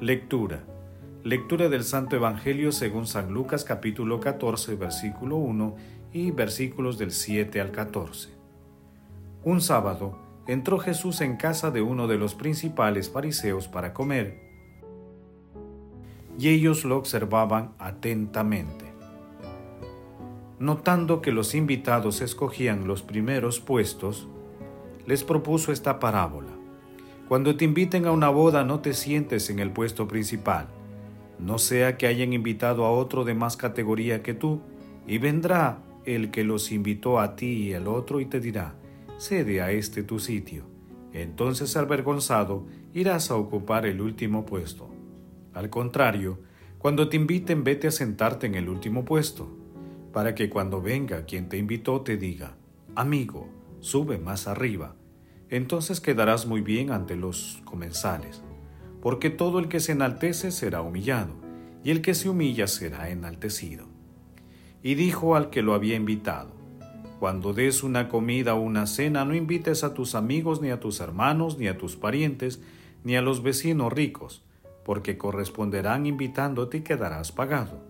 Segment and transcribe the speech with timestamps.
[0.00, 0.62] Lectura.
[1.24, 5.74] Lectura del Santo Evangelio según San Lucas capítulo 14 versículo 1
[6.12, 8.28] y versículos del 7 al 14.
[9.42, 10.16] Un sábado
[10.46, 14.38] entró Jesús en casa de uno de los principales fariseos para comer,
[16.38, 18.84] y ellos lo observaban atentamente.
[20.60, 24.28] Notando que los invitados escogían los primeros puestos,
[25.06, 26.57] les propuso esta parábola.
[27.28, 30.66] Cuando te inviten a una boda no te sientes en el puesto principal,
[31.38, 34.62] no sea que hayan invitado a otro de más categoría que tú,
[35.06, 38.76] y vendrá el que los invitó a ti y el otro y te dirá,
[39.18, 40.64] cede a este tu sitio.
[41.12, 44.88] Entonces avergonzado irás a ocupar el último puesto.
[45.52, 46.38] Al contrario,
[46.78, 49.54] cuando te inviten vete a sentarte en el último puesto,
[50.14, 52.56] para que cuando venga quien te invitó te diga,
[52.94, 54.94] amigo, sube más arriba
[55.50, 58.42] entonces quedarás muy bien ante los comensales,
[59.00, 61.32] porque todo el que se enaltece será humillado,
[61.84, 63.86] y el que se humilla será enaltecido.
[64.82, 66.56] Y dijo al que lo había invitado,
[67.18, 71.00] Cuando des una comida o una cena, no invites a tus amigos, ni a tus
[71.00, 72.60] hermanos, ni a tus parientes,
[73.02, 74.44] ni a los vecinos ricos,
[74.84, 77.82] porque corresponderán invitándote y quedarás pagado.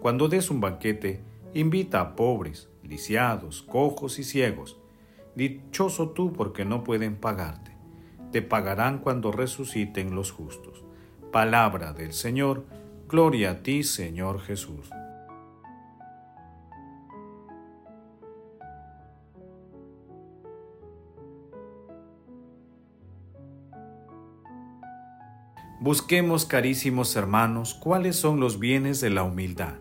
[0.00, 1.20] Cuando des un banquete,
[1.52, 4.78] invita a pobres, lisiados, cojos y ciegos,
[5.34, 7.72] Dichoso tú porque no pueden pagarte.
[8.30, 10.84] Te pagarán cuando resuciten los justos.
[11.32, 12.64] Palabra del Señor.
[13.08, 14.90] Gloria a ti, Señor Jesús.
[25.80, 29.74] Busquemos, carísimos hermanos, cuáles son los bienes de la humildad.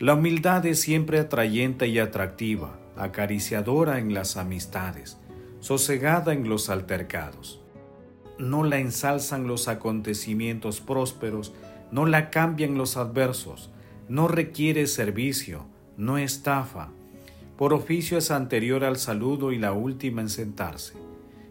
[0.00, 5.18] La humildad es siempre atrayente y atractiva acariciadora en las amistades,
[5.60, 7.60] sosegada en los altercados.
[8.38, 11.54] No la ensalzan los acontecimientos prósperos,
[11.90, 13.70] no la cambian los adversos,
[14.08, 15.66] no requiere servicio,
[15.96, 16.90] no estafa.
[17.56, 20.94] Por oficio es anterior al saludo y la última en sentarse.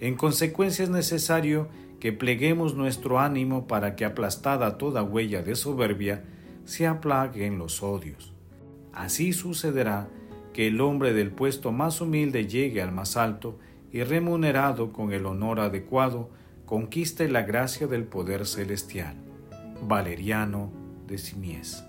[0.00, 1.68] En consecuencia es necesario
[2.00, 6.24] que pleguemos nuestro ánimo para que aplastada toda huella de soberbia,
[6.64, 8.32] se aplaguen los odios.
[8.92, 10.08] Así sucederá
[10.52, 13.58] que el hombre del puesto más humilde llegue al más alto
[13.92, 16.30] y remunerado con el honor adecuado,
[16.66, 19.16] conquiste la gracia del poder celestial.
[19.82, 20.70] Valeriano
[21.06, 21.84] de Simiés.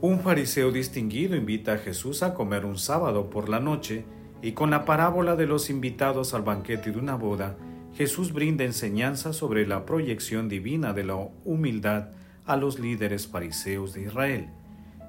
[0.00, 4.04] Un fariseo distinguido invita a Jesús a comer un sábado por la noche
[4.40, 7.58] y con la parábola de los invitados al banquete de una boda,
[7.94, 12.08] Jesús brinda enseñanza sobre la proyección divina de la humildad
[12.46, 14.48] a los líderes fariseos de Israel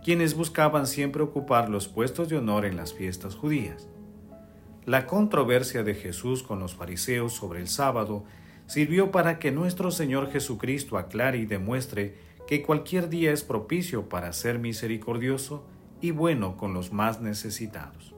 [0.03, 3.87] quienes buscaban siempre ocupar los puestos de honor en las fiestas judías.
[4.85, 8.23] La controversia de Jesús con los fariseos sobre el sábado
[8.65, 12.15] sirvió para que nuestro Señor Jesucristo aclare y demuestre
[12.47, 15.67] que cualquier día es propicio para ser misericordioso
[16.01, 18.15] y bueno con los más necesitados.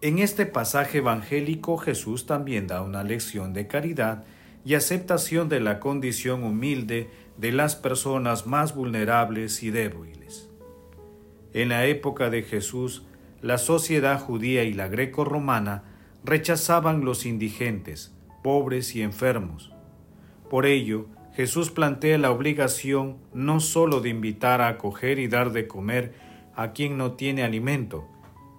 [0.00, 4.24] En este pasaje evangélico Jesús también da una lección de caridad
[4.64, 10.48] y aceptación de la condición humilde de las personas más vulnerables y débiles.
[11.52, 13.04] En la época de Jesús,
[13.42, 15.84] la sociedad judía y la greco-romana
[16.24, 19.72] rechazaban los indigentes, pobres y enfermos.
[20.48, 25.66] Por ello, Jesús plantea la obligación no sólo de invitar a acoger y dar de
[25.66, 26.14] comer
[26.54, 28.08] a quien no tiene alimento,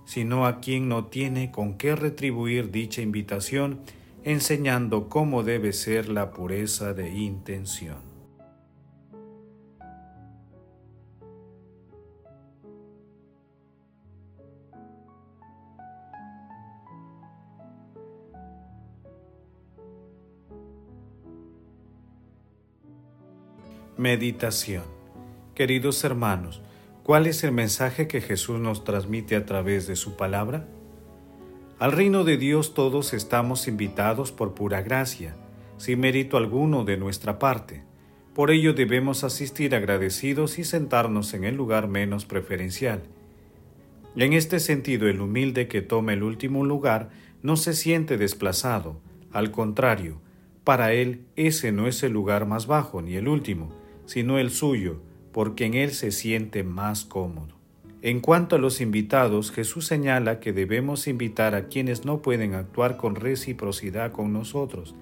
[0.06, 3.80] sino a quien no tiene con qué retribuir dicha invitación,
[4.24, 8.15] enseñando cómo debe ser la pureza de intención.
[23.98, 24.84] Meditación
[25.54, 26.62] Queridos hermanos,
[27.02, 30.68] ¿cuál es el mensaje que Jesús nos transmite a través de su palabra?
[31.80, 35.38] Al reino de Dios todos estamos invitados por pura gracia,
[35.78, 37.84] sin mérito alguno de nuestra parte,
[38.34, 43.02] Por ello debemos asistir agradecidos y sentarnos en el lugar menos preferencial.
[44.18, 47.12] En este sentido, el humilde que toma el último lugar
[47.42, 49.00] no se siente desplazado,
[49.32, 50.20] al contrario,
[50.66, 55.02] para él ese no es el lugar más bajo ni el último, sino el suyo,
[55.32, 57.56] porque en él se siente más cómodo.
[58.02, 62.98] En cuanto a los invitados, Jesús señala que debemos invitar a quienes no pueden actuar
[62.98, 64.96] con reciprocidad con nosotros,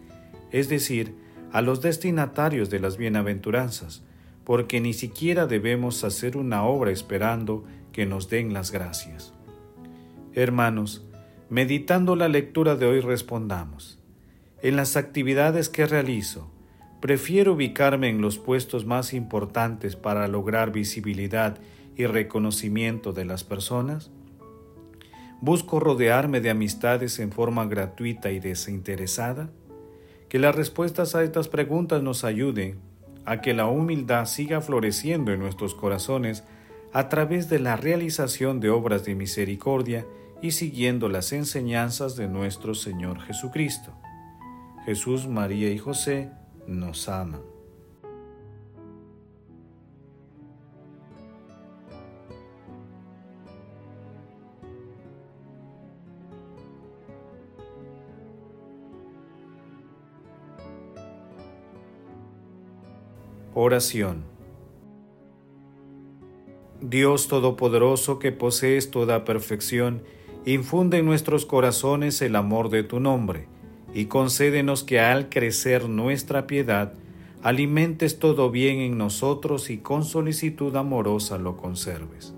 [0.52, 1.16] es decir,
[1.52, 4.04] a los destinatarios de las bienaventuranzas,
[4.46, 9.34] porque ni siquiera debemos hacer una obra esperando que nos den las gracias.
[10.34, 11.06] Hermanos,
[11.50, 14.00] meditando la lectura de hoy respondamos,
[14.62, 16.50] en las actividades que realizo,
[17.04, 21.58] prefiero ubicarme en los puestos más importantes para lograr visibilidad
[21.98, 24.10] y reconocimiento de las personas?
[25.42, 29.50] ¿Busco rodearme de amistades en forma gratuita y desinteresada?
[30.30, 32.80] Que las respuestas a estas preguntas nos ayuden
[33.26, 36.46] a que la humildad siga floreciendo en nuestros corazones
[36.94, 40.06] a través de la realización de obras de misericordia
[40.42, 43.92] y siguiendo las enseñanzas de nuestro Señor Jesucristo.
[44.86, 46.32] Jesús, María y José
[46.68, 47.42] nos aman.
[63.56, 64.34] Oración
[66.84, 70.04] Dios Todopoderoso que posees toda perfección,
[70.46, 73.48] infunde en nuestros corazones el amor de tu nombre,
[73.94, 76.94] y concédenos que al crecer nuestra piedad,
[77.44, 82.34] alimentes todo bien en nosotros y con solicitud amorosa lo conserves.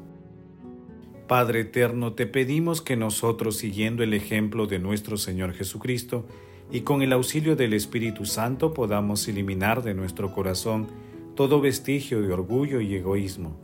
[1.27, 6.25] Padre eterno, te pedimos que nosotros, siguiendo el ejemplo de nuestro Señor Jesucristo,
[6.71, 10.87] y con el auxilio del Espíritu Santo podamos eliminar de nuestro corazón
[11.35, 13.57] todo vestigio de orgullo y egoísmo,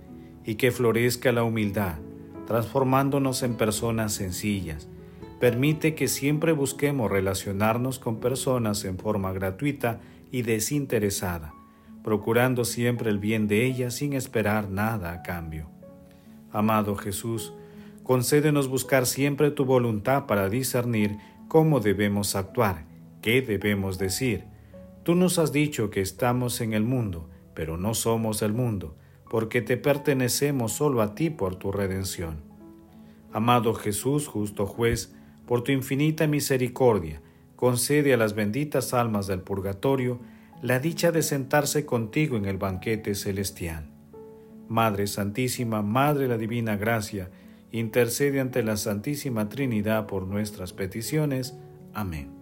[0.46, 2.00] y que florezca la humildad,
[2.48, 4.88] transformándonos en personas sencillas.
[5.42, 10.00] Permite que siempre busquemos relacionarnos con personas en forma gratuita
[10.32, 11.56] y desinteresada,
[12.04, 15.70] procurando siempre el bien de ellas sin esperar nada a cambio.
[16.52, 17.54] Amado Jesús,
[18.04, 21.18] concédenos buscar siempre tu voluntad para discernir
[21.48, 22.86] cómo debemos actuar,
[23.24, 24.46] qué debemos decir.
[25.02, 28.96] Tú nos has dicho que estamos en el mundo, pero no somos el mundo
[29.32, 32.42] porque te pertenecemos solo a ti por tu redención.
[33.32, 35.16] Amado Jesús, justo juez,
[35.52, 37.22] por tu infinita misericordia,
[37.58, 40.22] concede a las benditas almas del purgatorio
[40.62, 43.90] la dicha de sentarse contigo en el banquete celestial.
[44.70, 47.32] Madre Santísima, Madre de la Divina Gracia,
[47.70, 51.54] intercede ante la Santísima Trinidad por nuestras peticiones.
[51.94, 52.41] Amén.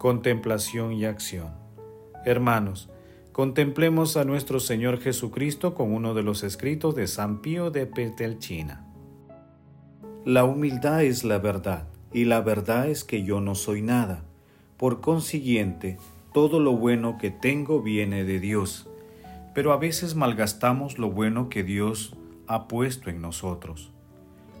[0.00, 1.50] Contemplación y acción.
[2.24, 2.88] Hermanos,
[3.32, 8.86] contemplemos a nuestro Señor Jesucristo con uno de los escritos de San Pío de Petelchina.
[10.24, 14.24] La humildad es la verdad, y la verdad es que yo no soy nada.
[14.78, 15.98] Por consiguiente,
[16.32, 18.88] todo lo bueno que tengo viene de Dios,
[19.54, 22.16] pero a veces malgastamos lo bueno que Dios
[22.46, 23.90] ha puesto en nosotros.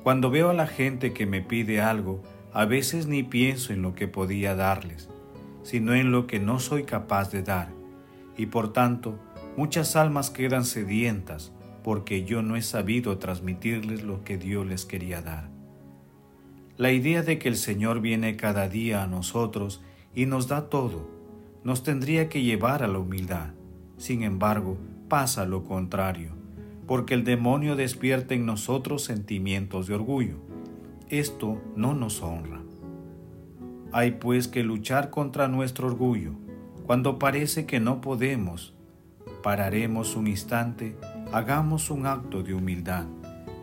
[0.02, 2.20] Cuando veo a la gente que me pide algo,
[2.52, 5.08] a veces ni pienso en lo que podía darles
[5.62, 7.72] sino en lo que no soy capaz de dar,
[8.36, 9.18] y por tanto
[9.56, 11.52] muchas almas quedan sedientas
[11.82, 15.50] porque yo no he sabido transmitirles lo que Dios les quería dar.
[16.76, 19.82] La idea de que el Señor viene cada día a nosotros
[20.14, 21.08] y nos da todo,
[21.62, 23.50] nos tendría que llevar a la humildad.
[23.98, 26.32] Sin embargo, pasa lo contrario,
[26.86, 30.36] porque el demonio despierta en nosotros sentimientos de orgullo.
[31.08, 32.62] Esto no nos honra.
[33.92, 36.32] Hay pues que luchar contra nuestro orgullo.
[36.86, 38.72] Cuando parece que no podemos,
[39.42, 40.96] pararemos un instante,
[41.32, 43.06] hagamos un acto de humildad.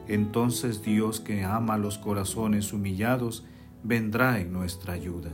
[0.07, 3.45] Entonces Dios que ama los corazones humillados,
[3.83, 5.29] vendrá en nuestra ayuda.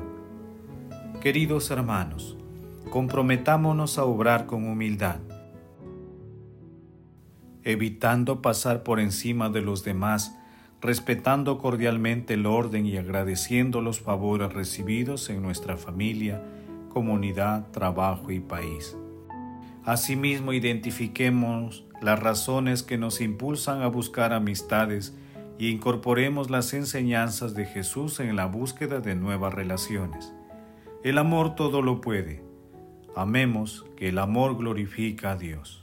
[1.21, 2.37] Queridos hermanos,
[2.89, 5.19] comprometámonos a obrar con humildad,
[7.63, 10.37] evitando pasar por encima de los demás,
[10.83, 16.43] respetando cordialmente el orden y agradeciendo los favores recibidos en nuestra familia,
[16.89, 18.97] comunidad, trabajo y país.
[19.85, 25.17] Asimismo, identifiquemos las razones que nos impulsan a buscar amistades
[25.57, 30.33] y incorporemos las enseñanzas de Jesús en la búsqueda de nuevas relaciones.
[31.01, 32.43] El amor todo lo puede.
[33.15, 35.82] Amemos que el amor glorifica a Dios.